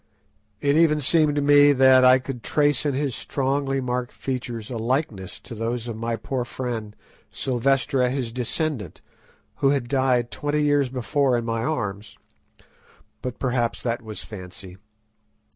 It 0.61 0.75
even 0.77 0.99
seemed 0.99 1.35
to 1.35 1.43
me 1.43 1.73
that 1.73 2.03
I 2.03 2.17
could 2.17 2.41
trace 2.41 2.87
in 2.87 2.95
his 2.95 3.13
strongly 3.15 3.79
marked 3.79 4.13
features 4.13 4.71
a 4.71 4.77
likeness 4.77 5.37
to 5.41 5.53
those 5.53 5.87
of 5.87 5.95
my 5.95 6.15
poor 6.15 6.43
friend 6.43 6.95
Silvestre 7.31 8.09
his 8.09 8.31
descendant, 8.31 9.01
who 9.57 9.69
had 9.69 9.87
died 9.87 10.31
twenty 10.31 10.63
years 10.63 10.89
before 10.89 11.37
in 11.37 11.45
my 11.45 11.63
arms, 11.63 12.17
but 13.21 13.37
perhaps 13.37 13.83
that 13.83 14.01
was 14.01 14.23
fancy. 14.23 14.77